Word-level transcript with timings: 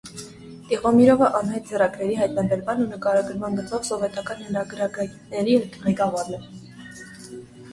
Տիխոմիրովը 0.69 1.27
անհայտ 1.39 1.67
ձեռագրերի 1.71 2.15
հայտնաբերման 2.21 2.81
ու 2.85 2.87
նկարագրման 2.93 3.59
գծով 3.59 3.83
սովետական 3.91 4.43
հնագրագետների 4.47 5.59
ղեկավարն 5.89 6.41
էր։ 6.41 6.49